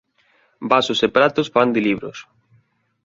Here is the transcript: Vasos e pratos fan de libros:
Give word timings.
Vasos 0.71 0.99
e 1.05 1.09
pratos 1.15 1.51
fan 1.53 1.69
de 1.75 1.81
libros: 1.87 2.17